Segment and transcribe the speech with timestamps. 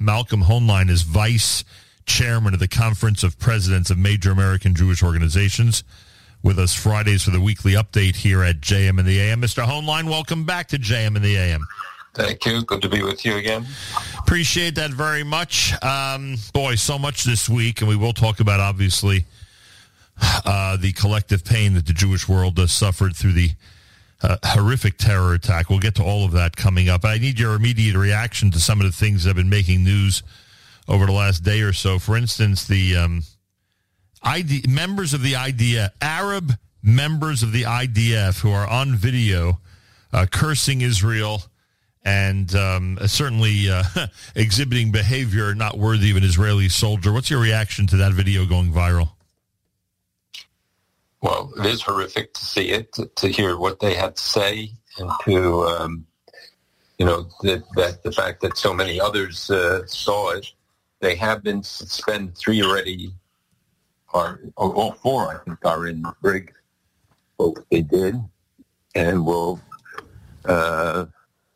[0.00, 1.64] Malcolm Hoenlein is vice
[2.06, 5.84] chairman of the Conference of Presidents of Major American Jewish Organizations.
[6.42, 9.40] With us Fridays for the weekly update here at JM in the AM.
[9.40, 9.64] Mr.
[9.64, 11.66] Hoenlein, welcome back to JM in the AM.
[12.14, 12.62] Thank you.
[12.62, 13.66] Good to be with you again.
[14.18, 15.72] Appreciate that very much.
[15.82, 19.24] Um, boy, so much this week, and we will talk about, obviously,
[20.44, 23.50] uh, the collective pain that the Jewish world has suffered through the
[24.22, 25.68] uh, horrific terror attack.
[25.70, 27.04] We'll get to all of that coming up.
[27.04, 30.22] I need your immediate reaction to some of the things that have been making news
[30.88, 31.98] over the last day or so.
[31.98, 33.22] For instance, the um,
[34.22, 39.60] ID, members of the IDF, Arab members of the IDF who are on video
[40.12, 41.42] uh, cursing Israel
[42.04, 43.82] and um, certainly uh,
[44.36, 47.12] exhibiting behavior not worthy of an Israeli soldier.
[47.12, 49.10] What's your reaction to that video going viral?
[51.26, 54.70] Well, it is horrific to see it, to, to hear what they had to say,
[54.96, 56.06] and to um,
[56.98, 60.46] you know the, that the fact that so many others uh, saw it.
[61.00, 62.38] They have been suspended.
[62.38, 63.12] Three already
[64.14, 66.52] are, all four I think are in brig.
[67.38, 68.14] What they did,
[68.94, 69.60] and will,
[70.44, 71.06] uh,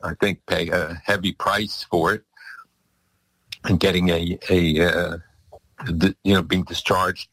[0.03, 2.25] I think, pay a heavy price for it,
[3.63, 5.19] and getting a a uh,
[6.25, 7.29] you know being discharged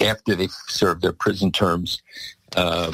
[0.00, 2.02] after they've served their prison terms.
[2.56, 2.92] Um,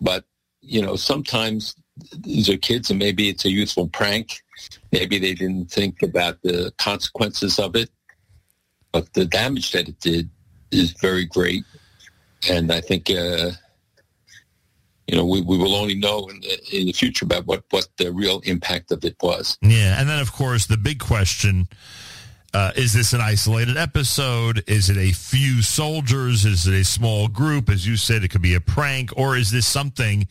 [0.00, 0.24] but
[0.60, 1.74] you know, sometimes
[2.16, 4.42] these are kids, and maybe it's a youthful prank.
[4.92, 7.90] Maybe they didn't think about the consequences of it,
[8.92, 10.28] but the damage that it did
[10.70, 11.64] is very great.
[12.48, 13.50] And I think, uh,
[15.06, 17.88] you know, we, we will only know in the, in the future about what, what
[17.96, 19.56] the real impact of it was.
[19.62, 19.98] Yeah.
[19.98, 21.68] And then, of course, the big question
[22.54, 24.64] uh, is this an isolated episode?
[24.66, 26.46] Is it a few soldiers?
[26.46, 27.68] Is it a small group?
[27.68, 29.10] As you said, it could be a prank.
[29.18, 30.26] Or is this something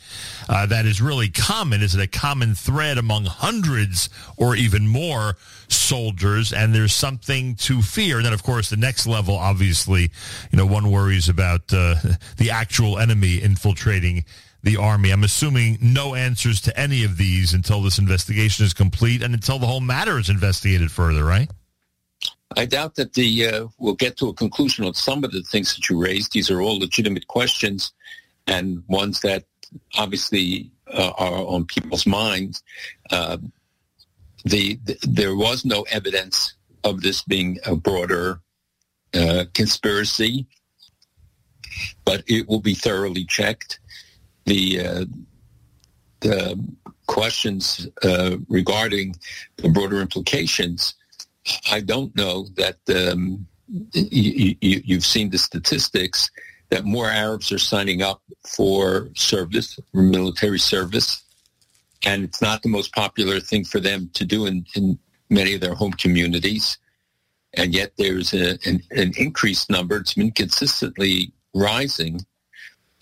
[0.49, 1.83] uh, that is really common?
[1.83, 5.37] Is it a common thread among hundreds or even more
[5.67, 6.53] soldiers?
[6.53, 8.17] And there's something to fear.
[8.17, 10.09] And then, of course, the next level, obviously,
[10.51, 11.95] you know, one worries about uh,
[12.37, 14.25] the actual enemy infiltrating
[14.63, 15.11] the Army.
[15.11, 19.59] I'm assuming no answers to any of these until this investigation is complete and until
[19.59, 21.47] the whole matter is investigated further, right?
[22.55, 25.75] I doubt that the uh, we'll get to a conclusion on some of the things
[25.75, 26.31] that you raised.
[26.31, 27.91] These are all legitimate questions
[28.45, 29.43] and ones that
[29.97, 32.63] obviously uh, are on people's minds.
[33.11, 33.37] Uh,
[34.45, 36.53] the, the, there was no evidence
[36.83, 38.39] of this being a broader
[39.13, 40.47] uh, conspiracy,
[42.05, 43.79] but it will be thoroughly checked.
[44.45, 45.05] The uh,
[46.21, 46.65] the
[47.07, 49.15] questions uh, regarding
[49.57, 50.95] the broader implications
[51.71, 53.47] I don't know that um,
[53.93, 56.29] you, you, you've seen the statistics
[56.69, 61.23] that more Arabs are signing up for service, military service,
[62.05, 64.99] and it's not the most popular thing for them to do in, in
[65.29, 66.77] many of their home communities.
[67.53, 69.97] And yet there's a, an, an increased number.
[69.97, 72.25] It's been consistently rising.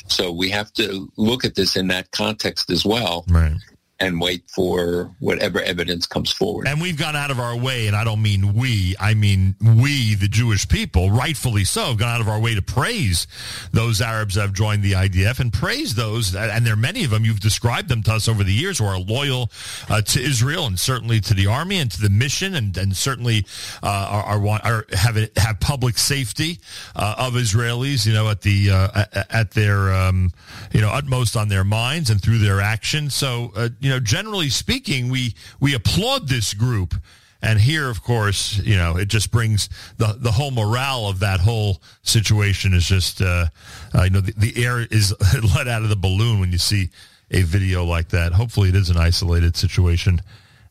[0.07, 3.25] So we have to look at this in that context as well.
[3.29, 3.57] Right
[3.99, 6.67] and wait for whatever evidence comes forward.
[6.67, 10.15] And we've gone out of our way, and I don't mean we, I mean we,
[10.15, 13.27] the Jewish people, rightfully so, have gone out of our way to praise
[13.71, 17.11] those Arabs that have joined the IDF and praise those, and there are many of
[17.11, 19.49] them, you've described them to us over the years, who are loyal
[19.89, 23.45] uh, to Israel and certainly to the army and to the mission, and, and certainly
[23.81, 26.59] uh, are, are, are, have, have public safety
[26.95, 30.31] uh, of Israelis, you know, at the uh, at their um,
[30.71, 33.15] you know utmost on their minds and through their actions.
[33.15, 36.95] So uh, you know, generally speaking, we we applaud this group.
[37.39, 41.39] And here, of course, you know, it just brings the the whole morale of that
[41.39, 43.45] whole situation is just, uh,
[43.93, 45.13] uh, you know, the, the air is
[45.55, 46.89] let out of the balloon when you see
[47.29, 48.33] a video like that.
[48.33, 50.19] Hopefully, it is an isolated situation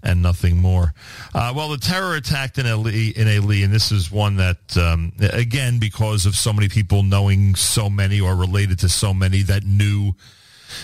[0.02, 0.92] and nothing more.
[1.36, 5.12] Uh, well, the terror attack in Eli, in Eli, and this is one that, um,
[5.20, 9.62] again, because of so many people knowing so many or related to so many that
[9.62, 10.12] knew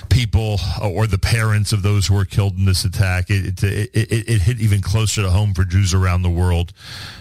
[0.08, 3.30] people or the parents of those who were killed in this attack.
[3.30, 6.72] It, it, it, it, hit even closer to home for Jews around the world,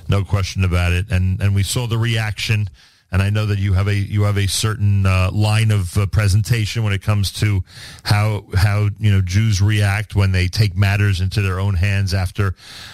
[0.07, 1.07] no question about it.
[1.09, 2.69] And and we saw the reaction
[3.11, 6.05] and I know that you have a you have a certain uh, line of uh,
[6.05, 7.63] presentation when it comes to
[8.03, 12.53] how how you know Jews react when they take matters into their own hands after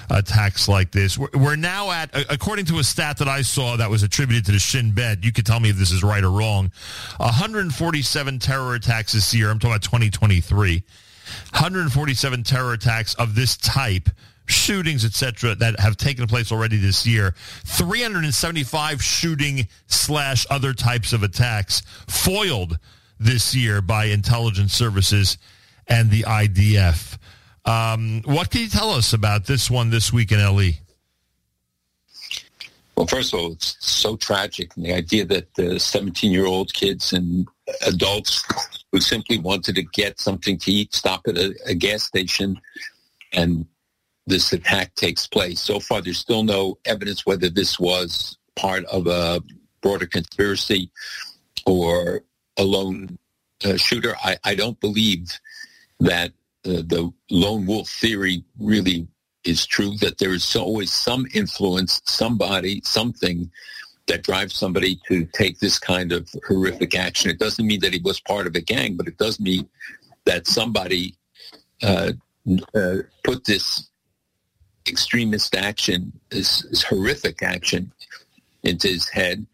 [0.09, 1.17] attacks like this.
[1.17, 4.51] We're, we're now at, according to a stat that I saw that was attributed to
[4.53, 5.23] the Shin Bet.
[5.23, 6.71] You could tell me if this is right or wrong.
[7.17, 9.49] 147 terror attacks this year.
[9.49, 10.83] I'm talking about 2023.
[11.51, 14.09] 147 terror attacks of this type
[14.47, 17.33] shootings, etc., that have taken place already this year.
[17.65, 22.77] 375 shooting slash other types of attacks foiled
[23.19, 25.37] this year by intelligence services
[25.87, 27.17] and the IDF.
[27.65, 30.71] Um, what can you tell us about this one this week in Eli?
[32.95, 34.75] Well, first of all, it's so tragic.
[34.75, 37.47] And the idea that the 17-year-old kids and
[37.85, 38.45] adults
[38.91, 42.59] who simply wanted to get something to eat stop at a, a gas station
[43.33, 43.65] and
[44.27, 45.61] this attack takes place.
[45.61, 49.41] So far, there's still no evidence whether this was part of a
[49.81, 50.89] broader conspiracy
[51.65, 52.21] or
[52.57, 53.17] a lone
[53.63, 54.15] uh, shooter.
[54.23, 55.31] I, I, don't believe
[55.99, 56.31] that
[56.65, 59.07] uh, the lone wolf theory really
[59.43, 63.51] is true, that there is always some influence, somebody, something
[64.07, 67.29] that drives somebody to take this kind of horrific action.
[67.29, 69.67] It doesn't mean that he was part of a gang, but it does mean
[70.25, 71.15] that somebody
[71.81, 72.13] uh,
[72.73, 73.89] uh, put this
[74.87, 77.91] extremist action, this, this, horrific action,
[78.63, 79.45] into his head.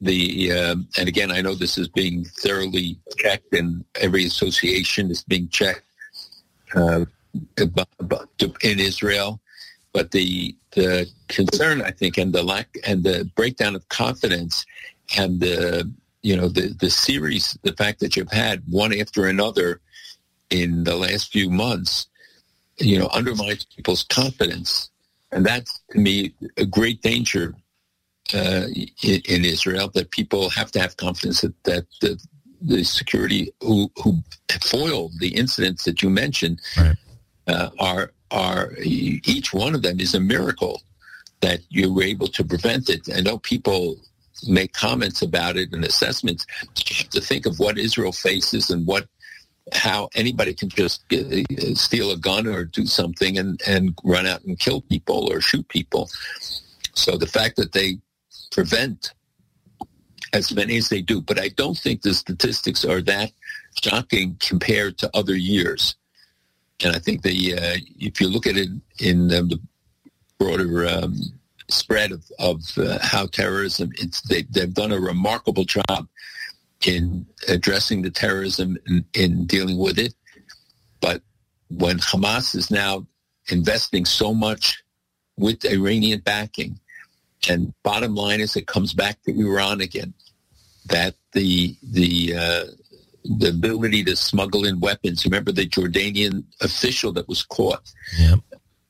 [0.00, 5.24] The uh, and again, I know this is being thoroughly checked, and every association is
[5.24, 5.82] being checked
[6.74, 7.04] uh,
[7.58, 9.40] in Israel.
[9.92, 14.64] But the the concern, I think, and the lack and the breakdown of confidence,
[15.16, 15.90] and the
[16.22, 19.80] you know the the series, the fact that you've had one after another
[20.50, 22.06] in the last few months
[22.80, 24.90] you know, undermines people's confidence.
[25.32, 27.54] And that's, to me, a great danger
[28.34, 28.66] uh,
[29.02, 32.18] in, in, Israel, that people have to have confidence that, that the,
[32.60, 34.18] the security who, who
[34.62, 36.96] foiled the incidents that you mentioned right.
[37.46, 40.82] uh, are, are, each one of them is a miracle
[41.40, 43.08] that you were able to prevent it.
[43.14, 43.96] I know people
[44.46, 46.46] make comments about it and assessments.
[46.74, 49.08] But you have to think of what Israel faces and what
[49.72, 51.26] how anybody can just get,
[51.76, 55.66] steal a gun or do something and, and run out and kill people or shoot
[55.68, 56.08] people.
[56.94, 57.98] So the fact that they
[58.50, 59.12] prevent
[60.32, 63.32] as many as they do, but I don't think the statistics are that
[63.82, 65.94] shocking compared to other years.
[66.84, 68.68] And I think the uh, if you look at it
[69.00, 69.60] in um, the
[70.38, 71.16] broader um,
[71.68, 73.90] spread of, of uh, how terrorism,
[74.28, 76.08] they, they've done a remarkable job
[76.86, 80.14] in addressing the terrorism and in dealing with it.
[81.00, 81.22] But
[81.68, 83.06] when Hamas is now
[83.48, 84.82] investing so much
[85.36, 86.78] with Iranian backing,
[87.48, 90.14] and bottom line is it comes back to Iran again,
[90.86, 92.64] that the the uh,
[93.24, 95.24] the ability to smuggle in weapons.
[95.24, 97.92] Remember the Jordanian official that was caught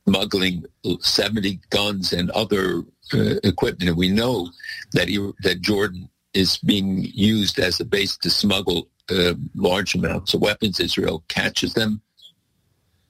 [0.09, 0.65] smuggling
[1.01, 2.83] 70 guns and other
[3.13, 3.91] uh, equipment.
[3.91, 4.49] And we know
[4.93, 10.35] that he, that Jordan is being used as a base to smuggle uh, large amounts
[10.35, 10.81] of weapons.
[10.81, 12.01] Israel catches them,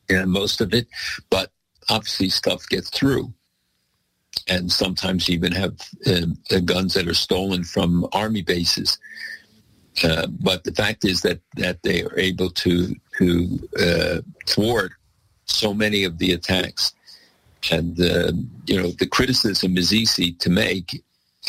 [0.08, 0.86] and most of it,
[1.30, 1.50] but
[1.88, 3.32] obviously stuff gets through.
[4.46, 5.74] And sometimes you even have
[6.06, 8.98] uh, guns that are stolen from army bases.
[10.04, 14.92] Uh, but the fact is that, that they are able to to uh, thwart
[15.46, 16.94] so many of the attacks.
[17.72, 18.32] And, uh,
[18.66, 21.02] you know, the criticism is easy to make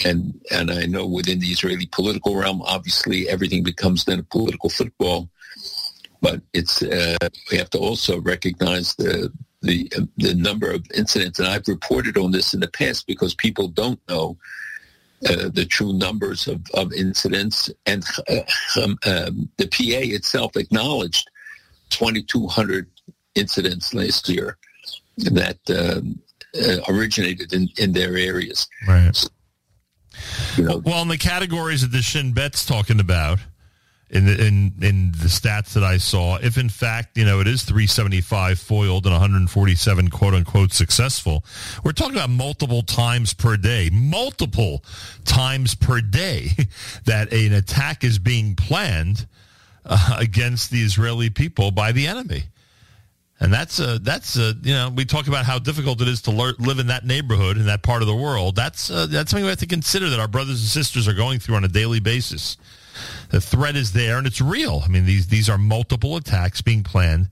[0.06, 4.70] and and I know within the Israeli political realm, obviously everything becomes then a political
[4.70, 5.30] football.
[6.22, 7.18] But it's uh,
[7.52, 9.32] we have to also recognize the
[9.62, 13.68] the the number of incidents, and I've reported on this in the past because people
[13.68, 14.38] don't know
[15.28, 21.30] uh, the true numbers of, of incidents, and uh, um, um, the PA itself acknowledged
[21.90, 22.88] 2,200
[23.36, 24.58] incidents last year
[25.18, 26.20] that um,
[26.56, 28.68] uh, originated in, in their areas.
[28.88, 29.16] Right.
[29.16, 29.28] So
[30.58, 33.40] you know, well, in the categories that the Shin Bet's talking about,
[34.10, 37.48] in the in in the stats that I saw, if in fact you know it
[37.48, 41.44] is 375 foiled and 147 quote unquote successful,
[41.84, 44.84] we're talking about multiple times per day, multiple
[45.26, 46.50] times per day
[47.06, 49.28] that an attack is being planned
[49.86, 52.44] uh, against the Israeli people by the enemy.
[53.42, 56.32] And that's a, that's a, you know, we talk about how difficult it is to
[56.32, 58.56] live in that neighborhood in that part of the world.
[58.56, 61.40] That's uh, that's something we have to consider that our brothers and sisters are going
[61.40, 62.58] through on a daily basis.
[63.30, 64.82] The threat is there and it's real.
[64.84, 67.30] I mean, these these are multiple attacks being planned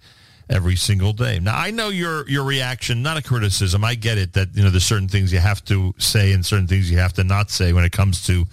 [0.50, 1.40] every single day.
[1.40, 3.84] Now, I know your your reaction, not a criticism.
[3.84, 6.68] I get it that you know there's certain things you have to say and certain
[6.68, 8.46] things you have to not say when it comes to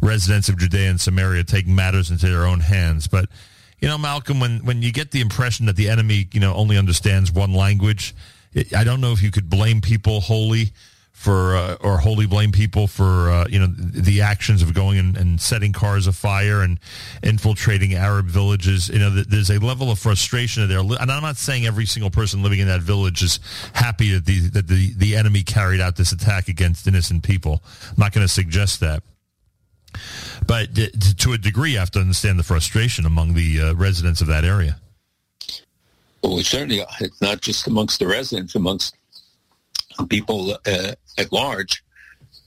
[0.00, 3.28] residents of Judea and Samaria taking matters into their own hands, but
[3.82, 6.78] you know, Malcolm, when, when you get the impression that the enemy, you know, only
[6.78, 8.14] understands one language,
[8.52, 10.72] it, I don't know if you could blame people wholly
[11.10, 15.16] for, uh, or wholly blame people for, uh, you know, the actions of going and,
[15.16, 16.78] and, setting cars afire and
[17.24, 18.88] infiltrating Arab villages.
[18.88, 20.78] You know, there's a level of frustration there.
[20.78, 23.40] And I'm not saying every single person living in that village is
[23.72, 27.62] happy that the, that the, the enemy carried out this attack against innocent people.
[27.90, 29.02] I'm not going to suggest that.
[30.46, 30.74] But
[31.18, 34.44] to a degree, you have to understand the frustration among the uh, residents of that
[34.44, 34.76] area.
[36.22, 38.94] Well, certainly it's not just amongst the residents, amongst
[40.08, 41.82] people uh, at large.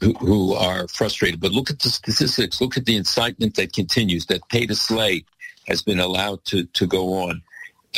[0.01, 1.39] who, who are frustrated.
[1.39, 2.61] But look at the statistics.
[2.61, 4.25] Look at the incitement that continues.
[4.27, 5.25] That pay to slay
[5.67, 7.41] has been allowed to to go on.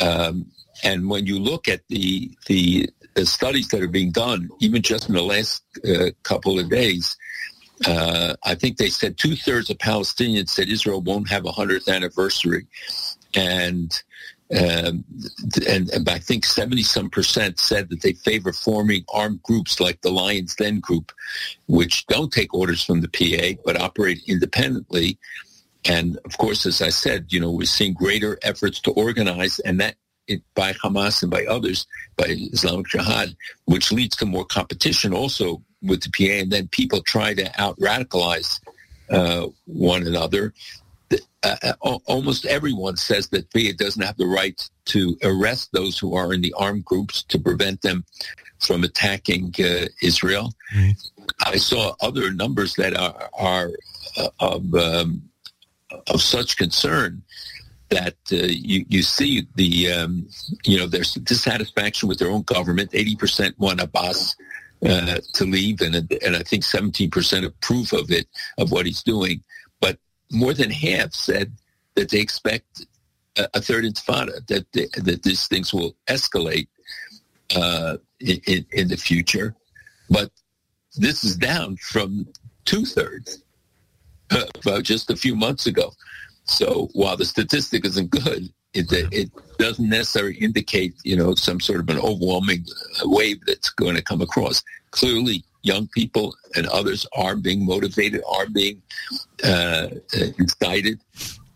[0.00, 0.46] Um,
[0.84, 5.08] and when you look at the, the, the studies that are being done, even just
[5.08, 7.16] in the last uh, couple of days,
[7.86, 11.88] uh, I think they said two thirds of Palestinians said Israel won't have a hundredth
[11.88, 12.66] anniversary,
[13.34, 13.92] and
[14.50, 15.04] um,
[15.68, 20.00] and, and, I think 70 some percent said that they favor forming armed groups like
[20.00, 21.12] the Lions Den group,
[21.66, 25.18] which don't take orders from the PA but operate independently.
[25.84, 29.78] And of course, as I said, you know, we're seeing greater efforts to organize, and
[29.80, 29.96] that
[30.28, 35.62] it, by Hamas and by others, by Islamic Jihad, which leads to more competition also
[35.82, 38.60] with the PA, and then people try to out radicalize
[39.10, 40.52] uh, one another
[41.42, 46.14] uh, uh almost everyone says that PA doesn't have the right to arrest those who
[46.14, 48.04] are in the armed groups to prevent them
[48.58, 50.52] from attacking uh, Israel.
[50.74, 50.90] Mm-hmm.
[51.44, 53.70] I saw other numbers that are, are
[54.16, 55.22] uh, of, um,
[56.08, 57.22] of such concern
[57.90, 60.28] that uh, you, you see the, um,
[60.64, 62.90] you know, there's dissatisfaction with their own government.
[62.90, 64.34] 80% want Abbas
[64.84, 69.42] uh, to leave, and, and I think 17% approve of it, of what he's doing
[69.80, 69.98] But
[70.30, 71.52] more than half said
[71.94, 72.86] that they expect
[73.36, 76.68] a, a third intifada, that they, that these things will escalate
[77.56, 79.54] uh, in, in the future.
[80.10, 80.30] But
[80.96, 82.28] this is down from
[82.64, 83.42] two thirds
[84.30, 85.92] uh, about just a few months ago.
[86.44, 91.80] So while the statistic isn't good, it, it doesn't necessarily indicate, you know, some sort
[91.80, 92.64] of an overwhelming
[93.04, 94.62] wave that's going to come across.
[94.90, 98.80] Clearly, young people and others are being motivated, are being
[99.44, 99.88] uh,
[100.38, 101.00] incited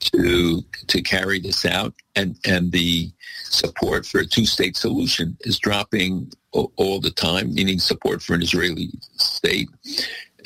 [0.00, 3.10] to to carry this out, and and the
[3.44, 8.90] support for a two-state solution is dropping all the time, meaning support for an Israeli
[9.16, 9.68] state.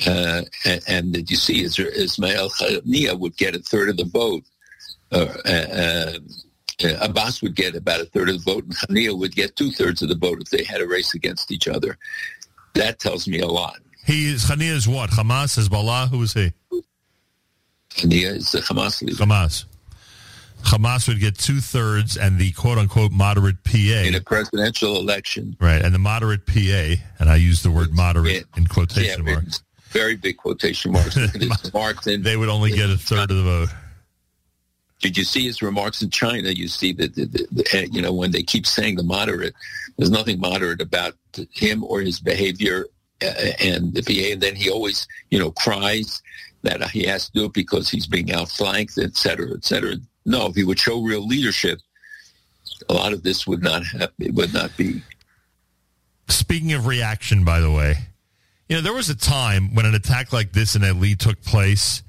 [0.05, 4.43] Uh, and, and that you see Ismail Haniyeh would get a third of the vote.
[5.11, 6.19] Uh, uh, uh,
[6.83, 10.01] Abbas would get about a third of the vote, and Haniyeh would get two thirds
[10.01, 11.97] of the vote if they had a race against each other.
[12.73, 13.79] That tells me a lot.
[14.05, 15.09] He is Haniyeh is what?
[15.09, 16.09] Hamas, Hezbollah?
[16.09, 16.53] Who is he?
[17.89, 19.23] Haniyeh is the Hamas leader.
[19.23, 19.65] Hamas.
[20.63, 25.55] Hamas would get two thirds, and the quote unquote moderate PA in a presidential election,
[25.59, 25.81] right?
[25.81, 29.63] And the moderate PA, and I use the word moderate yeah, in quotation yeah, marks,
[29.89, 31.17] very big quotation marks.
[31.73, 33.69] Martin, they would only get a third of the vote.
[34.99, 36.49] Did you see his remarks in China?
[36.49, 39.53] You see that, the, you know, when they keep saying the moderate,
[39.97, 41.13] there's nothing moderate about
[41.51, 42.87] him or his behavior
[43.21, 44.33] uh, and the PA.
[44.33, 46.21] And then he always, you know, cries
[46.63, 49.95] that he has to do it because he's being outflanked, et cetera, et cetera.
[50.25, 51.79] No, if he would show real leadership,
[52.89, 55.01] a lot of this would not have, it would not be.
[56.27, 57.95] Speaking of reaction, by the way,
[58.67, 62.03] you know, there was a time when an attack like this in Eli took place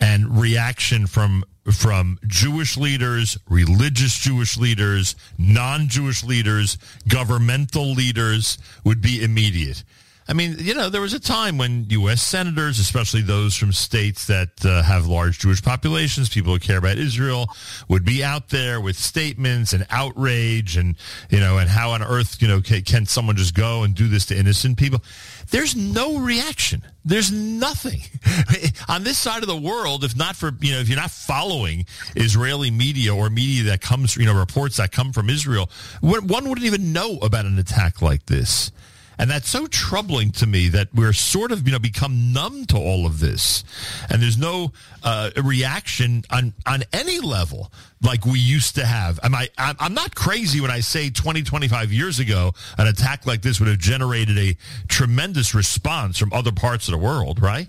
[0.00, 6.78] and reaction from from Jewish leaders, religious Jewish leaders, non-Jewish leaders,
[7.08, 9.84] governmental leaders would be immediate.
[10.28, 12.22] I mean, you know, there was a time when U.S.
[12.22, 16.96] senators, especially those from states that uh, have large Jewish populations, people who care about
[16.96, 17.46] Israel,
[17.88, 20.96] would be out there with statements and outrage and,
[21.28, 24.06] you know, and how on earth, you know, can, can someone just go and do
[24.06, 25.02] this to innocent people?
[25.50, 26.82] There's no reaction.
[27.04, 28.00] There's nothing
[28.88, 30.04] on this side of the world.
[30.04, 34.16] If not for you know, if you're not following Israeli media or media that comes,
[34.16, 35.68] you know, reports that come from Israel,
[36.00, 38.70] one wouldn't even know about an attack like this.
[39.18, 42.76] And that's so troubling to me that we're sort of, you know, become numb to
[42.76, 43.62] all of this.
[44.10, 47.70] And there's no uh, reaction on, on any level
[48.02, 49.20] like we used to have.
[49.22, 53.42] Am I, I'm not crazy when I say 20, 25 years ago, an attack like
[53.42, 54.56] this would have generated a
[54.88, 57.68] tremendous response from other parts of the world, right?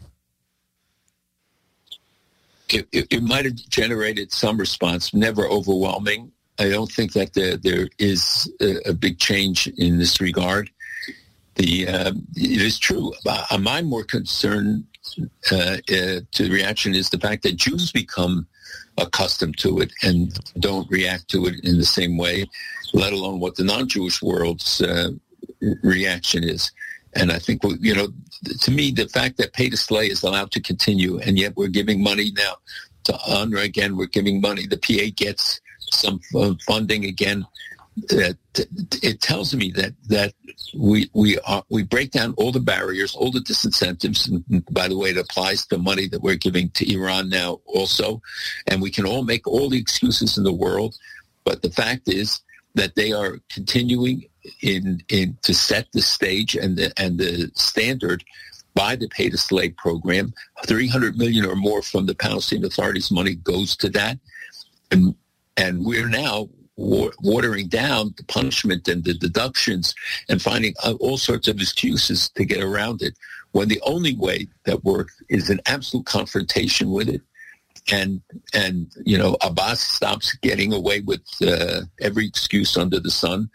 [2.70, 6.32] It, it, it might have generated some response, never overwhelming.
[6.58, 10.70] I don't think that there, there is a, a big change in this regard
[11.55, 13.13] the uh, it is true.
[13.25, 14.86] Uh, my more concern
[15.51, 18.48] uh, uh, to the reaction is the fact that Jews become
[18.98, 22.45] accustomed to it and don't react to it in the same way,
[22.93, 25.10] let alone what the non-Jewish world's uh,
[25.83, 26.72] reaction is.
[27.15, 28.07] And I think, you know,
[28.62, 31.67] to me, the fact that pay to slay is allowed to continue, and yet we're
[31.67, 32.55] giving money now
[33.03, 33.98] to UNRWA again.
[33.98, 34.65] We're giving money.
[34.65, 36.19] The PA gets some
[36.65, 37.45] funding again
[38.10, 38.38] that
[39.04, 40.34] it tells me that that
[40.76, 44.28] we we are, we break down all the barriers, all the disincentives.
[44.28, 48.22] And by the way, it applies to money that we're giving to Iran now also,
[48.68, 50.96] and we can all make all the excuses in the world,
[51.44, 52.42] but the fact is
[52.76, 54.26] that they are continuing
[54.62, 58.24] in in to set the stage and the and the standard
[58.74, 60.34] by the pay to slay program.
[60.66, 64.18] 300 million or more from the Palestinian Authority's money goes to that.
[64.92, 65.16] And,
[65.58, 69.94] and we're now watering down the punishment and the deductions
[70.27, 73.13] and finding uh, all sorts of excuses to get around it
[73.51, 77.22] when the only way that works is an absolute confrontation with it
[77.92, 78.22] and
[78.53, 83.50] and you know Abbas stops getting away with uh, every excuse under the sun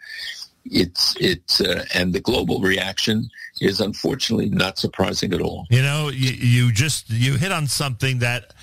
[0.71, 3.29] it's it's uh, and the global reaction
[3.61, 5.65] is unfortunately not surprising at all.
[5.69, 8.53] You know, you, you just you hit on something that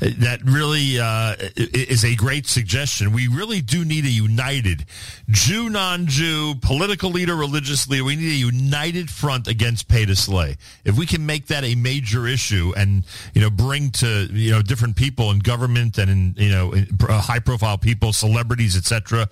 [0.00, 3.12] that really uh, is a great suggestion.
[3.12, 4.86] We really do need a united
[5.28, 8.04] Jew, non-Jew, political leader, religious leader.
[8.04, 10.56] We need a united front against pay to slay.
[10.84, 13.04] If we can make that a major issue and
[13.34, 16.72] you know bring to you know different people in government and in you know
[17.08, 19.28] uh, high-profile people, celebrities, etc.,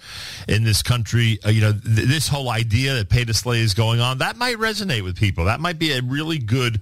[0.49, 3.75] in this country, uh, you know th- this whole idea that pay to slay is
[3.75, 5.45] going on, that might resonate with people.
[5.45, 6.81] That might be a really good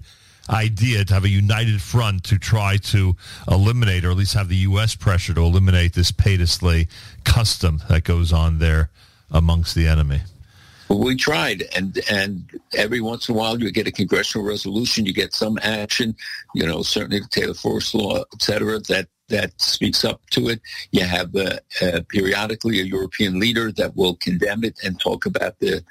[0.50, 3.16] idea to have a united front to try to
[3.48, 4.94] eliminate, or at least have the U.S.
[4.94, 6.88] pressure to eliminate this pay to slay
[7.24, 8.90] custom that goes on there
[9.30, 10.20] amongst the enemy.
[10.88, 12.44] We tried, and and
[12.74, 16.14] every once in a while you get a congressional resolution, you get some action,
[16.54, 20.60] you know, certainly the Taylor Force Law, et cetera, that that speaks up to it.
[20.90, 25.58] You have uh, uh, periodically a European leader that will condemn it and talk about
[25.60, 25.84] the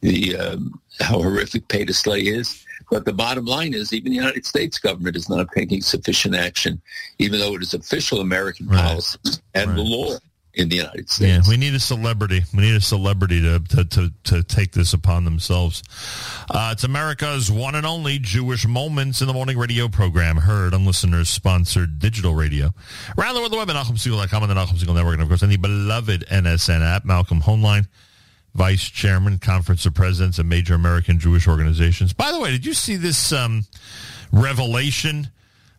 [0.00, 2.64] the um, how horrific pay to slay is.
[2.90, 6.80] But the bottom line is, even the United States government is not taking sufficient action,
[7.18, 8.80] even though it is official American right.
[8.80, 9.18] policy
[9.54, 9.76] and right.
[9.76, 10.16] the law
[10.56, 11.46] in the United States.
[11.46, 12.42] Yeah, we need a celebrity.
[12.54, 15.82] We need a celebrity to to to, to take this upon themselves.
[16.50, 20.86] Uh, it's America's one and only Jewish Moments in the Morning radio program, heard on
[20.86, 22.70] listeners sponsored digital radio.
[23.18, 25.42] Around the world, the web at NachumSegal.com and the Nachum Segal Network, and of course,
[25.42, 27.04] on the beloved NSN app.
[27.04, 27.86] Malcolm Hoenlein,
[28.54, 32.14] Vice Chairman, Conference of Presidents of Major American Jewish Organizations.
[32.14, 33.66] By the way, did you see this um,
[34.32, 35.28] revelation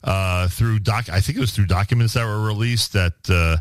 [0.03, 1.09] uh, through doc?
[1.09, 3.13] I think it was through documents that were released that.
[3.27, 3.57] Uh,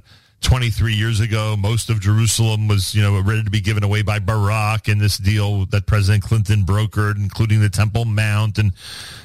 [0.47, 4.21] 23 years ago, most of Jerusalem was, you know, ready to be given away by
[4.21, 8.71] Barak and this deal that President Clinton brokered, including the Temple Mount and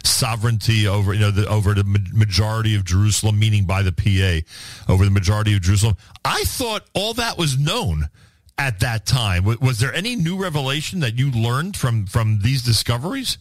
[0.04, 5.06] sovereignty over, you know, the, over the majority of Jerusalem, meaning by the PA, over
[5.06, 5.96] the majority of Jerusalem.
[6.26, 8.10] I thought all that was known
[8.58, 9.44] at that time.
[9.44, 13.38] Was there any new revelation that you learned from from these discoveries?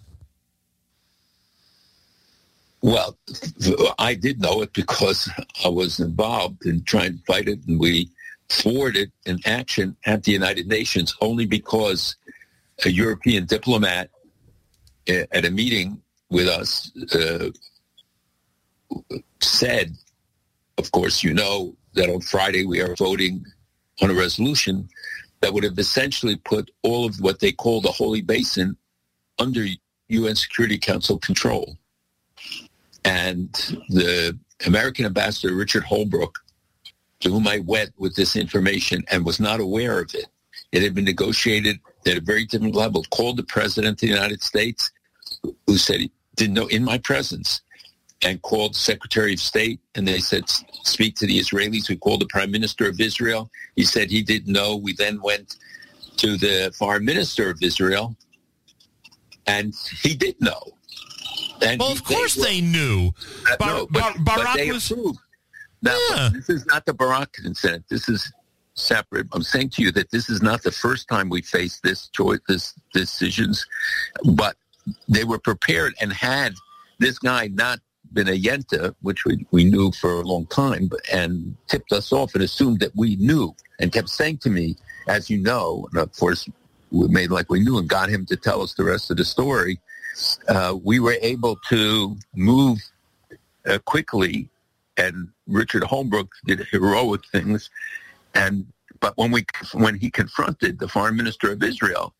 [2.82, 3.18] Well,
[3.98, 5.28] I did know it because
[5.64, 8.08] I was involved in trying to fight it, and we
[8.48, 12.16] thwarted an action at the United Nations only because
[12.84, 14.10] a European diplomat
[15.06, 17.50] at a meeting with us uh,
[19.40, 19.94] said,
[20.78, 23.44] of course, you know that on Friday we are voting
[24.00, 24.88] on a resolution
[25.40, 28.76] that would have essentially put all of what they call the Holy Basin
[29.38, 29.66] under
[30.08, 31.76] UN Security Council control.
[33.04, 33.52] And
[33.88, 36.36] the American ambassador, Richard Holbrooke,
[37.20, 40.26] to whom I went with this information and was not aware of it,
[40.72, 44.42] it had been negotiated at a very different level, called the President of the United
[44.42, 44.90] States,
[45.66, 47.60] who said he didn't know in my presence,
[48.22, 50.44] and called Secretary of State, and they said,
[50.84, 51.88] speak to the Israelis.
[51.88, 53.50] We called the Prime Minister of Israel.
[53.76, 54.76] He said he didn't know.
[54.76, 55.56] We then went
[56.18, 58.14] to the Foreign Minister of Israel,
[59.46, 60.60] and he did know.
[61.62, 63.12] And well, of course they, they knew.
[63.50, 64.90] Uh, Bar- no, but, Bar- Barak but was.
[64.90, 65.18] Approved.
[65.82, 66.30] Now, yeah.
[66.32, 67.84] this is not the Barak incident.
[67.88, 68.32] This is
[68.74, 69.26] separate.
[69.32, 72.40] I'm saying to you that this is not the first time we faced this choice,
[72.48, 73.66] this decisions,
[74.24, 74.56] but
[75.08, 76.54] they were prepared and had
[76.98, 77.80] this guy not
[78.12, 82.12] been a Yenta, which we, we knew for a long time, but, and tipped us
[82.12, 84.76] off and assumed that we knew and kept saying to me,
[85.08, 86.48] as you know, and of course
[86.90, 89.24] we made like we knew and got him to tell us the rest of the
[89.24, 89.78] story
[90.48, 92.78] uh, we were able to move
[93.66, 94.48] uh, quickly,
[94.96, 97.70] and Richard Holbrooke did heroic things.
[98.34, 98.66] And
[99.00, 99.44] but when we
[99.74, 102.14] when he confronted the foreign minister of Israel,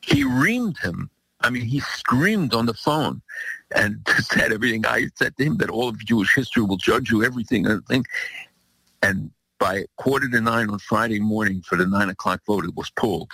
[0.00, 1.10] he reamed him.
[1.40, 3.20] I mean, he screamed on the phone
[3.74, 7.24] and said everything I said to him that all of Jewish history will judge you,
[7.24, 8.04] everything, everything.
[9.02, 12.90] And by quarter to nine on Friday morning for the nine o'clock vote, it was
[12.90, 13.30] pulled.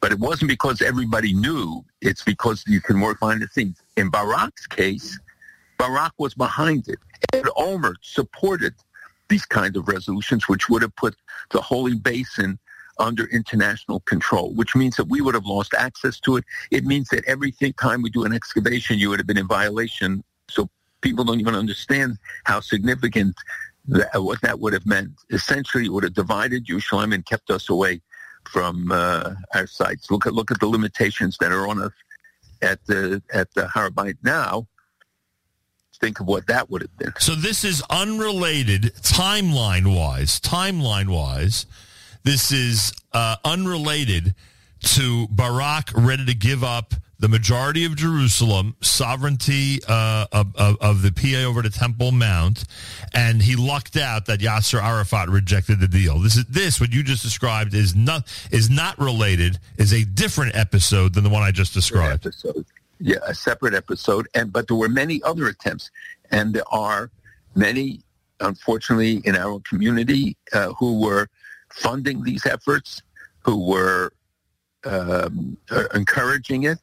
[0.00, 1.84] But it wasn't because everybody knew.
[2.00, 3.80] It's because you can work behind the scenes.
[3.96, 5.18] In Barak's case,
[5.78, 6.98] Barak was behind it.
[7.34, 8.74] Ehud Olmert supported
[9.28, 11.16] these kinds of resolutions, which would have put
[11.50, 12.58] the Holy Basin
[12.98, 16.44] under international control, which means that we would have lost access to it.
[16.70, 20.24] It means that every time we do an excavation, you would have been in violation.
[20.48, 20.68] So
[21.00, 23.36] people don't even understand how significant
[23.88, 25.12] that, what that would have meant.
[25.30, 28.00] Essentially, it would have divided Yerushalayim and kept us away
[28.52, 30.10] from uh, our sites.
[30.10, 31.92] Look at look at the limitations that are on us
[32.62, 34.66] at the at the Har HaBayit now,
[36.00, 37.12] think of what that would have been.
[37.18, 40.40] So this is unrelated timeline wise.
[40.40, 41.66] Timeline wise,
[42.24, 44.34] this is uh, unrelated
[44.80, 51.02] to Barak ready to give up the majority of Jerusalem, sovereignty uh, of, of, of,
[51.02, 52.64] the PA over the Temple Mount,
[53.12, 56.20] and he lucked out that Yasser Arafat rejected the deal.
[56.20, 59.58] This is this what you just described is not is not related.
[59.78, 62.26] Is a different episode than the one I just described.
[62.26, 62.64] Episode.
[63.00, 65.90] Yeah, a separate episode, and but there were many other attempts,
[66.30, 67.10] and there are
[67.54, 68.00] many,
[68.40, 71.28] unfortunately, in our community uh, who were
[71.70, 73.02] funding these efforts,
[73.40, 74.12] who were
[74.84, 76.78] um, uh, encouraging it,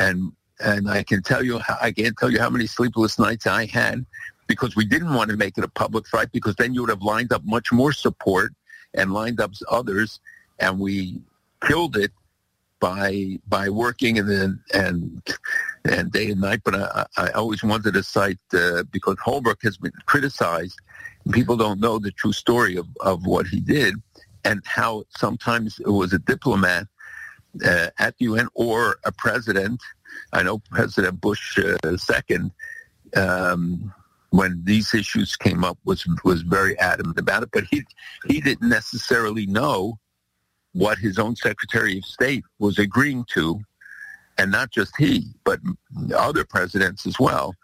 [0.00, 0.32] and
[0.62, 3.64] and I can tell you how, I can't tell you how many sleepless nights I
[3.66, 4.04] had
[4.46, 7.02] because we didn't want to make it a public fight because then you would have
[7.02, 8.52] lined up much more support
[8.92, 10.20] and lined up others,
[10.58, 11.20] and we
[11.66, 12.12] killed it
[12.80, 15.22] by by working and then and
[15.84, 16.60] and day and night.
[16.64, 20.78] But I, I always wanted to cite uh, because Holbrooke has been criticized.
[21.32, 23.94] People don't know the true story of, of what he did
[24.44, 26.86] and how sometimes it was a diplomat
[27.64, 29.80] uh, at the UN or a president.
[30.32, 32.52] I know President Bush uh, second,
[33.16, 33.92] um,
[34.30, 37.50] when these issues came up, was was very adamant about it.
[37.52, 37.84] But he
[38.26, 39.98] he didn't necessarily know
[40.72, 43.60] what his own Secretary of State was agreeing to,
[44.38, 45.60] and not just he, but
[46.14, 47.54] other presidents as well.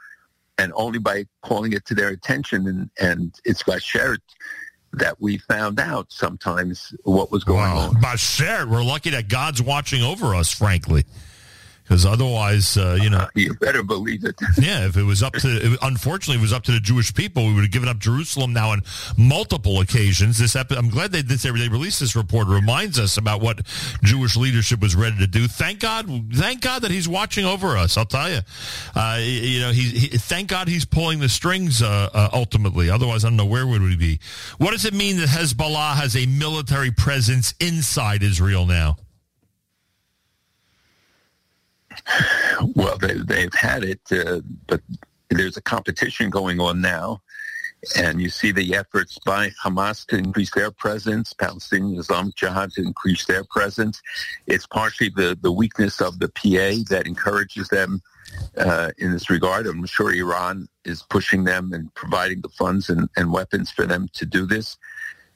[0.59, 4.18] And only by calling it to their attention and, and it's Bashert
[4.97, 7.89] that we found out sometimes what was going wow.
[7.89, 7.95] on.
[7.97, 11.05] Bashert, we're lucky that God's watching over us, frankly
[11.87, 14.35] because otherwise, uh, you know, uh, you better believe it.
[14.59, 17.55] yeah, if it was up to, unfortunately, it was up to the Jewish people, we
[17.55, 18.83] would have given up Jerusalem now on
[19.16, 20.38] multiple occasions.
[20.38, 22.49] This, epi- I'm glad they this they released this report.
[22.49, 23.64] reminds us about what
[24.03, 25.46] Jewish leadership was ready to do.
[25.46, 27.96] Thank God, thank God that He's watching over us.
[27.96, 28.40] I'll tell you,
[28.96, 32.90] uh, you know, he, he, thank God He's pulling the strings uh, uh, ultimately.
[32.90, 34.18] Otherwise, I don't know where would we be.
[34.59, 38.96] What does it mean that Hezbollah has a military presence inside Israel now?
[42.75, 44.81] Well, they, they've had it, uh, but
[45.31, 47.23] there's a competition going on now.
[47.97, 52.83] And you see the efforts by Hamas to increase their presence, Palestinian Islamic Jihad to
[52.83, 54.01] increase their presence.
[54.47, 58.01] It's partially the, the weakness of the PA that encourages them
[58.57, 59.67] uh, in this regard.
[59.67, 64.09] I'm sure Iran is pushing them and providing the funds and, and weapons for them
[64.15, 64.77] to do this.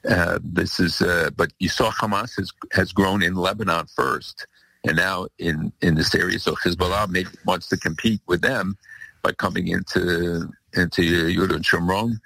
[0.09, 4.47] Uh, this is, uh, but you saw Hamas has, has grown in Lebanon first
[4.83, 6.39] and now in, in this area.
[6.39, 8.77] So Hezbollah maybe wants to compete with them
[9.21, 12.19] by coming into into Yehuda and Shomron.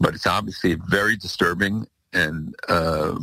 [0.00, 3.18] But it's obviously very disturbing and uh,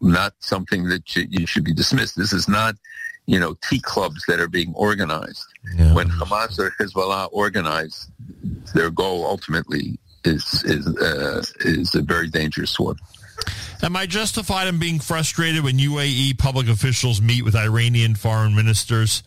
[0.00, 2.16] not something that you, you, should be dismissed.
[2.16, 2.74] This is not,
[3.26, 5.44] you know, tea clubs that are being organized.
[5.76, 5.94] Yeah.
[5.94, 8.10] When Hamas or Hezbollah organize,
[8.74, 12.96] their goal ultimately is is uh, is a very dangerous one.
[13.82, 19.22] Am I justified in being frustrated when UAE public officials meet with Iranian foreign ministers?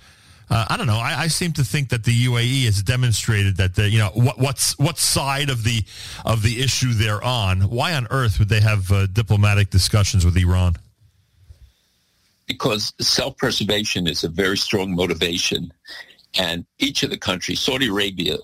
[0.49, 0.97] Uh, I don't know.
[0.97, 4.39] I, I, seem to think that the UAE has demonstrated that the, you know what,
[4.39, 5.83] what's what side of the
[6.25, 7.61] of the issue they're on.
[7.61, 10.75] Why on earth would they have uh, diplomatic discussions with Iran?
[12.47, 15.71] Because self-preservation is a very strong motivation,
[16.35, 18.37] and each of the countries, Saudi Arabia,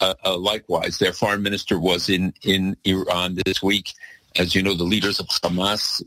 [0.00, 3.94] uh, uh likewise, their foreign minister was in in Iran this week
[4.38, 6.02] as you know, the leaders of Hamas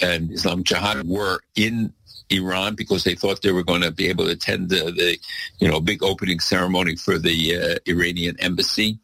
[0.00, 1.92] and Islam Jihad were in
[2.30, 5.18] Iran because they thought they were going to be able to attend the, the
[5.58, 8.98] you know, big opening ceremony for the uh, Iranian embassy.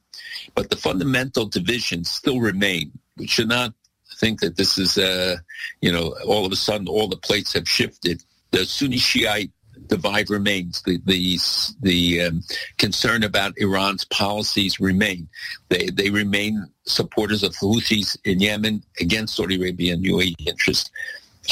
[0.54, 2.92] But the fundamental divisions still remain.
[3.16, 3.74] We should not
[4.16, 5.36] think that this is, uh,
[5.80, 8.22] you know, all of a sudden all the plates have shifted.
[8.50, 9.52] The Sunni Shiite
[9.90, 10.82] divide remains.
[10.82, 11.38] The the,
[11.80, 12.42] the um,
[12.78, 15.28] concern about Iran's policies remain.
[15.68, 20.90] They they remain supporters of Houthis in Yemen against Saudi Arabia and UAE interests.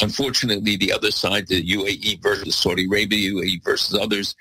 [0.01, 4.35] Unfortunately, the other side, the UAE versus Saudi Arabia, UAE versus others,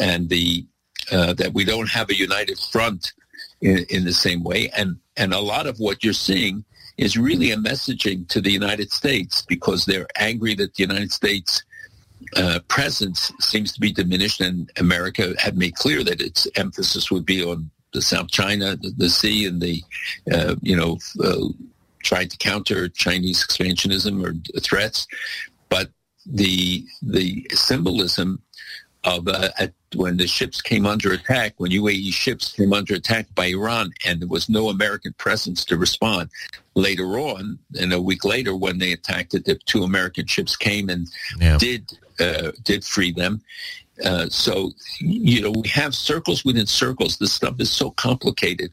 [0.00, 0.66] and the
[1.12, 3.12] uh, that we don't have a united front
[3.60, 4.70] in, in the same way.
[4.76, 6.64] And and a lot of what you're seeing
[6.96, 11.64] is really a messaging to the United States because they're angry that the United States
[12.36, 17.26] uh, presence seems to be diminished, and America had made clear that its emphasis would
[17.26, 19.82] be on the South China, the, the Sea, and the,
[20.32, 21.48] uh, you know, uh,
[22.02, 25.06] trying to counter Chinese expansionism or threats.
[25.68, 25.90] But
[26.26, 28.42] the the symbolism
[29.04, 33.26] of uh, at, when the ships came under attack, when UAE ships came under attack
[33.34, 36.30] by Iran, and there was no American presence to respond.
[36.74, 40.88] Later on, and a week later, when they attacked it, the two American ships came
[40.88, 41.06] and
[41.38, 41.56] yeah.
[41.56, 43.42] did uh, did free them.
[44.04, 47.16] Uh, so, you know, we have circles within circles.
[47.16, 48.72] This stuff is so complicated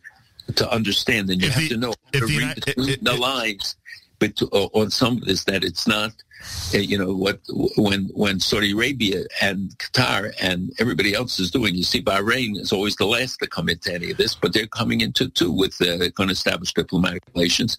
[0.56, 3.14] to understand, and you if have the, to know to read between it, it, the
[3.14, 3.76] lines
[4.22, 6.14] but to, uh, on some of this that it's not
[6.74, 7.40] uh, you know what
[7.76, 11.76] when when Saudi Arabia and Qatar and everybody else is doing.
[11.76, 14.68] You see, Bahrain is always the last to come into any of this, but they're
[14.68, 17.78] coming into too with uh, going to establish diplomatic relations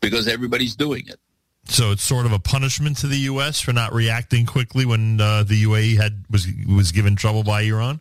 [0.00, 1.18] because everybody's doing it.
[1.68, 3.60] So it's sort of a punishment to the U.S.
[3.60, 8.00] for not reacting quickly when uh, the UAE had was was given trouble by Iran.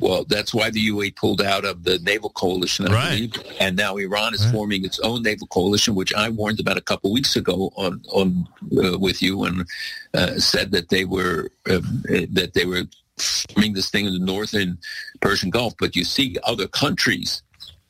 [0.00, 3.32] Well, that's why the UAE pulled out of the naval coalition, I right.
[3.32, 4.52] believe, and now Iran is right.
[4.52, 8.02] forming its own naval coalition, which I warned about a couple of weeks ago on
[8.12, 8.46] on
[8.76, 9.66] uh, with you, and
[10.12, 12.82] uh, said that they were um, that they were
[13.18, 14.78] forming this thing in the northern
[15.20, 15.74] Persian Gulf.
[15.78, 17.42] But you see, other countries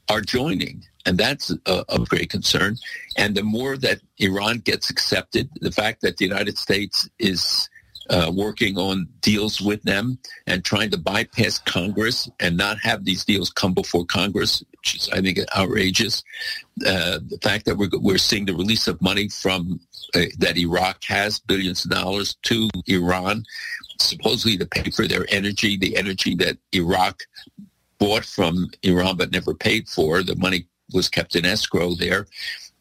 [0.08, 2.76] are joining, and that's a, of great concern.
[3.16, 7.70] And the more that Iran gets accepted, the fact that the United States is
[8.10, 13.24] uh, working on deals with them and trying to bypass Congress and not have these
[13.24, 16.22] deals come before Congress, which is, I think, outrageous.
[16.86, 19.80] Uh, the fact that we're, we're seeing the release of money from
[20.14, 23.44] uh, that Iraq has, billions of dollars, to Iran,
[23.98, 27.22] supposedly to pay for their energy, the energy that Iraq
[27.98, 30.22] bought from Iran but never paid for.
[30.22, 32.26] The money was kept in escrow there.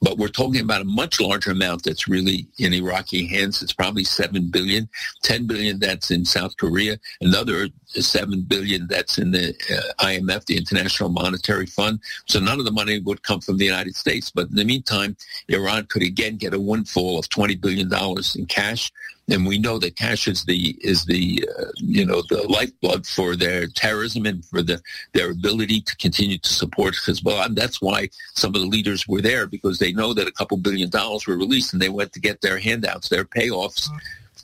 [0.01, 3.63] But we're talking about a much larger amount that's really in Iraqi hands.
[3.63, 4.89] It's probably 7 billion,
[5.23, 10.57] 10 billion that's in South Korea, another 7 billion that's in the uh, IMF, the
[10.57, 11.99] International Monetary Fund.
[12.27, 14.29] So none of the money would come from the United States.
[14.29, 15.15] But in the meantime,
[15.47, 17.89] Iran could again get a windfall of $20 billion
[18.35, 18.91] in cash
[19.29, 23.35] and we know that cash is the is the uh, you know the lifeblood for
[23.35, 24.81] their terrorism and for the
[25.13, 27.47] their ability to continue to support Hezbollah.
[27.47, 30.57] And that's why some of the leaders were there because they know that a couple
[30.57, 33.89] billion dollars were released and they went to get their handouts, their payoffs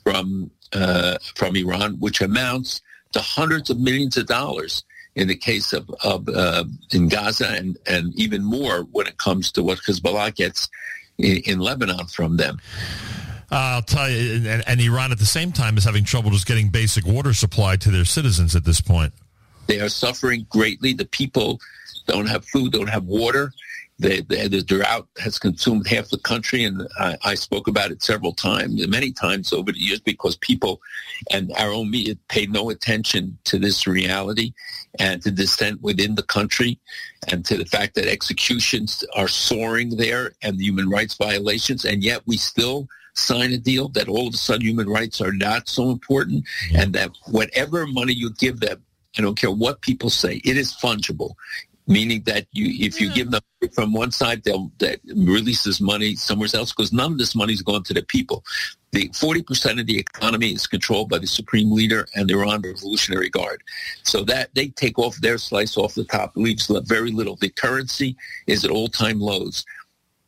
[0.02, 2.80] from uh, from Iran, which amounts
[3.12, 7.76] to hundreds of millions of dollars in the case of, of uh, in Gaza and,
[7.86, 10.68] and even more when it comes to what Hezbollah gets
[11.18, 12.58] in, in Lebanon from them.
[13.52, 16.70] I'll tell you, and, and, Iran at the same time is having trouble just getting
[16.70, 19.12] basic water supply to their citizens at this point.
[19.66, 20.94] They are suffering greatly.
[20.94, 21.60] The people
[22.06, 23.52] don't have food, don't have water.
[23.98, 28.32] The, the, drought has consumed half the country, and I, I, spoke about it several
[28.32, 30.80] times, many times over the years, because people
[31.30, 34.54] and our own media pay no attention to this reality
[34.98, 36.80] and to dissent within the country
[37.28, 42.02] and to the fact that executions are soaring there and the human rights violations, and
[42.02, 45.68] yet we still– sign a deal that all of a sudden human rights are not
[45.68, 46.82] so important yeah.
[46.82, 48.82] and that whatever money you give them,
[49.18, 51.34] I don't care what people say, it is fungible.
[51.88, 53.14] Meaning that you, if you yeah.
[53.14, 53.42] give them
[53.74, 57.60] from one side, they'll that releases money somewhere else because none of this money is
[57.60, 58.44] going to the people.
[58.92, 63.30] The 40% of the economy is controlled by the supreme leader and the Iran Revolutionary
[63.30, 63.62] Guard.
[64.04, 67.36] So that they take off their slice off the top, leaves very little.
[67.36, 69.64] The currency is at all-time lows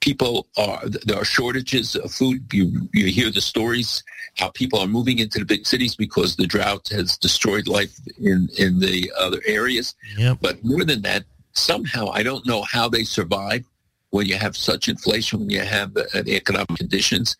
[0.04, 2.40] people are there are shortages of food.
[2.52, 4.04] You you hear the stories
[4.36, 8.48] how people are moving into the big cities because the drought has destroyed life in
[8.58, 9.94] in the other areas.
[10.18, 10.38] Yep.
[10.42, 13.64] But more than that, somehow I don't know how they survive
[14.10, 17.36] when you have such inflation, when you have uh, the economic conditions.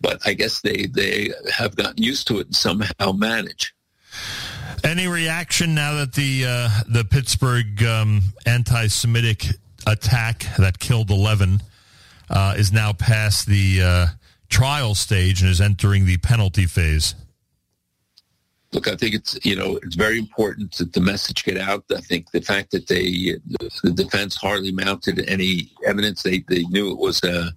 [0.00, 3.74] But I guess they they have gotten used to it and somehow manage.
[4.82, 9.40] Any reaction now that the uh, the Pittsburgh um, anti-Semitic
[9.86, 11.60] attack that killed eleven
[12.30, 14.06] uh, is now past the uh,
[14.48, 17.14] trial stage and is entering the penalty phase?
[18.72, 21.84] Look, I think it's you know it's very important that the message get out.
[21.90, 23.36] I think the fact that they
[23.82, 27.50] the defense hardly mounted any evidence, they they knew it was a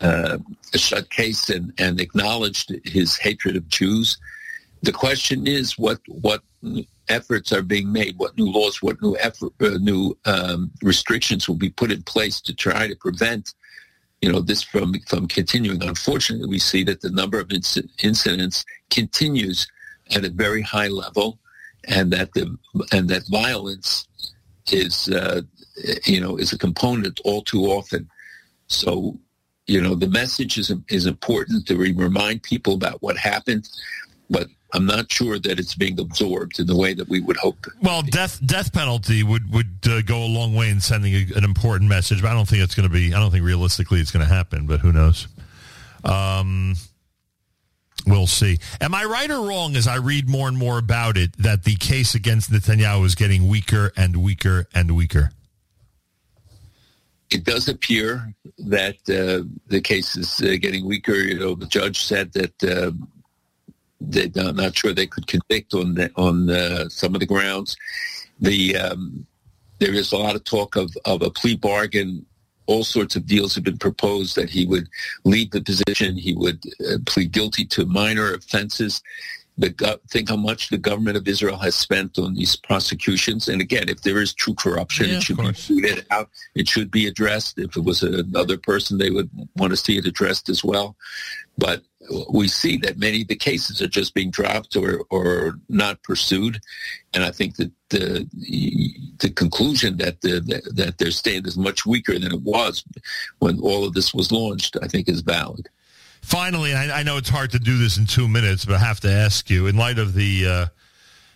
[0.00, 0.40] a,
[0.74, 4.18] shut case and and acknowledged his hatred of Jews.
[4.82, 6.42] The question is what what
[7.08, 11.56] efforts are being made, what new laws, what new effort, uh, new um, restrictions will
[11.56, 13.54] be put in place to try to prevent
[14.22, 15.82] you know, this from, from continuing.
[15.82, 19.66] Unfortunately, we see that the number of inc- incidents continues
[20.14, 21.38] at a very high level
[21.88, 22.56] and that the,
[22.92, 24.06] and that violence
[24.70, 25.42] is, uh,
[26.06, 28.08] you know, is a component all too often.
[28.68, 29.18] So,
[29.66, 33.68] you know, the message is, is important to remind people about what happened,
[34.30, 37.66] but I'm not sure that it's being absorbed in the way that we would hope.
[37.82, 41.44] Well, death death penalty would would uh, go a long way in sending a, an
[41.44, 43.12] important message, but I don't think it's going to be.
[43.12, 45.28] I don't think realistically it's going to happen, but who knows?
[46.04, 46.74] Um,
[48.06, 48.58] we'll see.
[48.80, 51.76] Am I right or wrong as I read more and more about it that the
[51.76, 55.32] case against Netanyahu is getting weaker and weaker and weaker?
[57.30, 61.14] It does appear that uh, the case is uh, getting weaker.
[61.14, 62.90] You know, the judge said that uh,
[64.10, 67.76] they're not sure they could convict on the, on the, some of the grounds.
[68.40, 69.26] The um,
[69.78, 72.24] there is a lot of talk of, of a plea bargain.
[72.66, 74.88] All sorts of deals have been proposed that he would
[75.24, 76.16] leave the position.
[76.16, 79.02] He would uh, plead guilty to minor offenses
[79.58, 83.48] the think how much the government of Israel has spent on these prosecutions.
[83.48, 86.30] And again, if there is true corruption, yeah, it should be tweeted out.
[86.54, 87.58] It should be addressed.
[87.58, 90.96] If it was another person, they would want to see it addressed as well.
[91.58, 91.82] But
[92.32, 96.60] we see that many of the cases are just being dropped or, or not pursued.
[97.14, 98.26] And I think that the,
[99.18, 100.40] the conclusion that the,
[100.74, 102.84] that their stand is much weaker than it was
[103.40, 105.68] when all of this was launched, I think is valid.
[106.22, 109.00] Finally, I, I, know it's hard to do this in two minutes, but I have
[109.00, 110.66] to ask you, in light of the uh,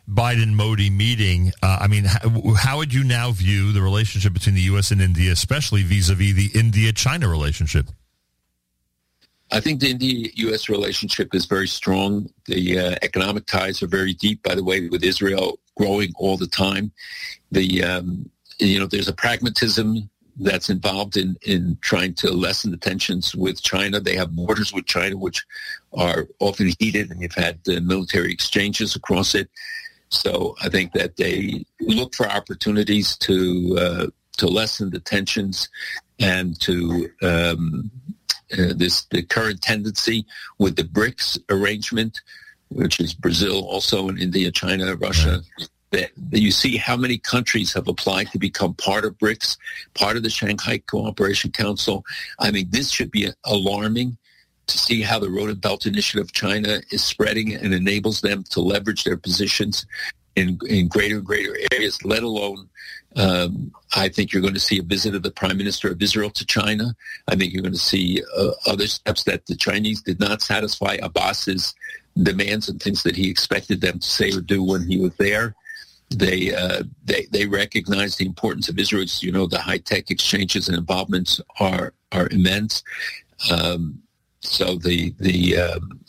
[0.09, 4.55] Biden Modi meeting, uh, I mean, how, how, would you now view the relationship between
[4.55, 4.93] the U.S.
[4.93, 7.89] and India, especially vis-a-vis the India-China relationship?
[9.51, 10.69] I think the India-U.S.
[10.69, 12.31] relationship is very strong.
[12.47, 16.47] The uh, economic ties are very deep, by the way, with Israel growing all the
[16.47, 16.93] time.
[17.51, 22.77] The um, you know, there's a pragmatism that's involved in, in trying to lessen the
[22.77, 24.01] tensions with China.
[24.01, 25.45] They have borders with China, which
[25.95, 29.49] are often heated, and you've had uh, military exchanges across it.
[30.09, 34.07] So I think that they look for opportunities to uh,
[34.39, 35.69] to lessen the tensions
[36.19, 37.91] and to um,
[38.53, 40.27] uh, this the current tendency
[40.59, 42.21] with the BRICS arrangement,
[42.69, 47.73] which is Brazil, also in India, China, Russia, right that you see how many countries
[47.73, 49.57] have applied to become part of BRICS,
[49.95, 52.05] part of the Shanghai Cooperation Council.
[52.39, 54.17] I mean, this should be alarming
[54.67, 58.43] to see how the Road and Belt Initiative of China is spreading and enables them
[58.51, 59.87] to leverage their positions
[60.35, 62.69] in, in greater and greater areas, let alone
[63.17, 66.31] um, I think you're going to see a visit of the Prime Minister of Israel
[66.31, 66.95] to China.
[67.29, 70.99] I think you're going to see uh, other steps that the Chinese did not satisfy
[71.03, 71.75] Abbas's
[72.23, 75.55] demands and things that he expected them to say or do when he was there.
[76.11, 79.05] They, uh, they they recognize the importance of Israel.
[79.21, 82.85] You know, the high tech exchanges and involvements are are immense.
[83.51, 84.03] Um,
[84.41, 86.01] so the the um,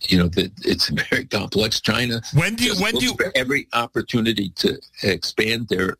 [0.00, 1.80] you know that it's very complex.
[1.80, 5.96] China when do you when do you every opportunity to expand their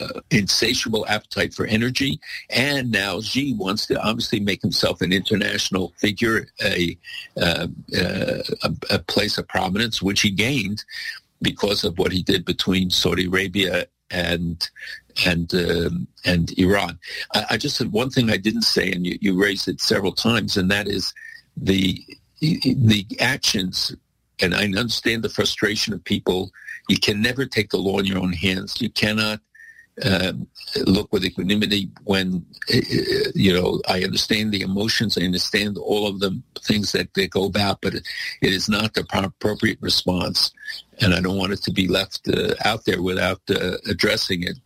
[0.00, 2.20] uh, insatiable appetite for energy,
[2.50, 6.98] and now Xi wants to obviously make himself an international figure, a,
[7.40, 7.66] uh,
[7.98, 10.84] uh, a, a place of prominence, which he gained
[11.42, 14.68] because of what he did between Saudi Arabia and
[15.24, 16.98] and um, and Iran.
[17.34, 20.12] I, I, just said one thing I didn't say, and you, you raised it several
[20.12, 21.12] times, and that is
[21.56, 22.02] the
[22.40, 23.94] the actions.
[24.40, 26.50] And I understand the frustration of people.
[26.88, 28.80] You can never take the law in your own hands.
[28.80, 29.40] You cannot
[30.04, 30.46] um,
[30.84, 32.80] look with equanimity when, uh,
[33.34, 35.16] you know, I understand the emotions.
[35.16, 38.06] I understand all of the things that they go about, but it,
[38.42, 40.52] it is not the appropriate response.
[41.00, 44.58] And I don't want it to be left uh, out there without uh, addressing it.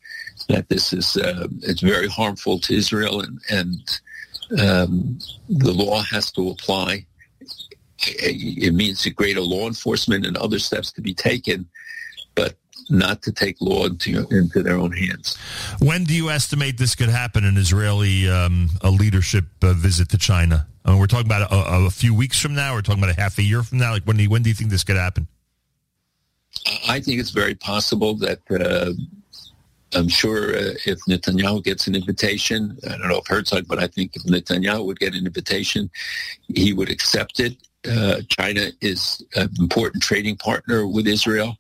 [0.49, 4.01] That this is, uh, it's very harmful to Israel and, and
[4.59, 7.07] um, the law has to apply.
[7.99, 11.69] It means a greater law enforcement and other steps to be taken.
[12.35, 12.57] But
[12.89, 15.37] not to take law into, into their own hands.
[15.81, 17.45] When do you estimate this could happen?
[17.45, 20.67] An Israeli um, a leadership uh, visit to China.
[20.85, 22.75] I mean, we're talking about a, a, few weeks from now.
[22.75, 23.93] We're talking about a half a year from now.
[23.93, 25.29] Like when do you, when do you think this could happen?
[26.89, 28.41] I think it's very possible that.
[28.51, 28.93] Uh,
[29.93, 33.89] I'm sure uh, if Netanyahu gets an invitation, I don't know if Herzog, but I
[33.89, 35.91] think if Netanyahu would get an invitation,
[36.47, 37.57] he would accept it
[37.89, 41.57] uh, China is an important trading partner with Israel,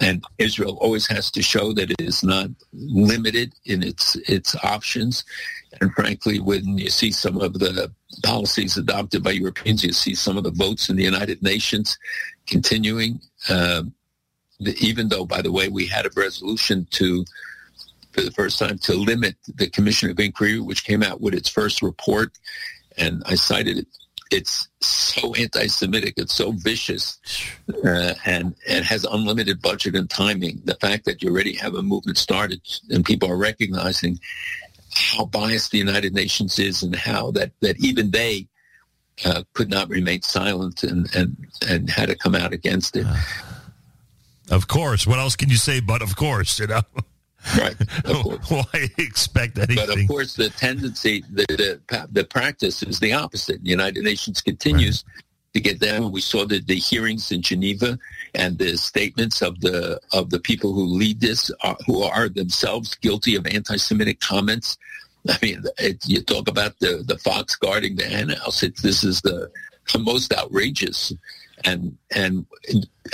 [0.00, 5.24] and Israel always has to show that it is not limited in its its options.
[5.80, 7.90] And frankly, when you see some of the
[8.22, 11.98] policies adopted by Europeans, you see some of the votes in the United Nations
[12.46, 13.20] continuing.
[13.48, 13.82] Uh,
[14.60, 17.24] even though, by the way, we had a resolution to,
[18.12, 21.48] for the first time, to limit the Commission of Inquiry, which came out with its
[21.48, 22.30] first report,
[22.96, 23.88] and I cited it
[24.30, 27.18] it's so anti-Semitic, it's so vicious,
[27.84, 30.60] uh, and and has unlimited budget and timing.
[30.64, 34.18] The fact that you already have a movement started and people are recognizing
[34.94, 38.48] how biased the United Nations is and how that that even they
[39.24, 41.36] uh, could not remain silent and and
[41.68, 43.06] and had to come out against it.
[44.50, 45.06] Of course.
[45.06, 45.80] What else can you say?
[45.80, 46.82] But of course, you know.
[47.58, 47.76] Right.
[48.48, 49.76] Why expect anything?
[49.76, 53.62] But of course, the tendency, the, the, the practice is the opposite.
[53.62, 55.24] The United Nations continues right.
[55.54, 56.10] to get them.
[56.10, 57.98] We saw the, the hearings in Geneva
[58.34, 62.94] and the statements of the of the people who lead this, are, who are themselves
[62.96, 64.78] guilty of anti-Semitic comments.
[65.28, 68.62] I mean, it, you talk about the the fox guarding the henhouse.
[68.62, 69.50] It, this is the,
[69.92, 71.12] the most outrageous
[71.64, 72.46] And and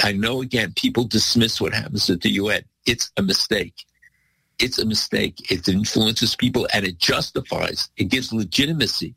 [0.03, 2.62] I know again, people dismiss what happens at the UN.
[2.87, 3.87] It's a mistake.
[4.63, 5.51] It's a mistake.
[5.51, 9.15] It influences people and it justifies, it gives legitimacy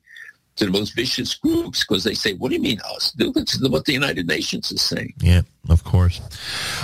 [0.55, 3.11] to the most vicious groups because they say, what do you mean us?
[3.17, 5.13] Look at what the United Nations is saying.
[5.19, 6.21] Yeah, of course.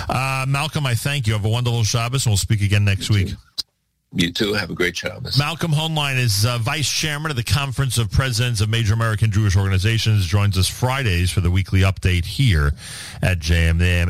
[0.08, 1.34] Uh, Malcolm, I thank you.
[1.34, 3.28] Have a wonderful Shabbos, and we'll speak again next You week.
[3.28, 3.36] too.
[4.12, 4.54] You too.
[4.54, 5.38] Have a great Shabbos.
[5.38, 9.56] Malcolm Hoenlein is uh, vice chairman of the Conference of Presidents of Major American Jewish
[9.56, 10.26] Organizations.
[10.26, 12.72] Joins us Fridays for the weekly update here
[13.22, 14.08] at JMM.